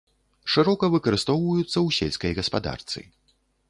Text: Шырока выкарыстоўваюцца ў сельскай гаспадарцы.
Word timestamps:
Шырока 0.53 0.85
выкарыстоўваюцца 0.95 1.71
ў 1.71 1.89
сельскай 2.01 2.31
гаспадарцы. 2.43 2.99